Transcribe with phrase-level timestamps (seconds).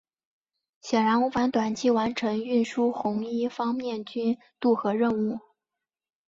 [0.81, 5.39] 显然无法短期完成运输红一方面军渡河任务。